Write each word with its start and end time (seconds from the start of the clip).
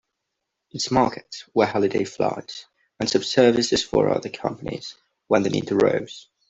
Its 0.71 0.89
markets 0.89 1.47
were 1.53 1.67
holiday 1.67 2.03
flights 2.05 2.65
and 2.99 3.07
subservices 3.07 3.85
for 3.85 4.09
other 4.09 4.29
companies, 4.29 4.95
when 5.27 5.43
the 5.43 5.49
need 5.51 5.71
arose. 5.71 6.27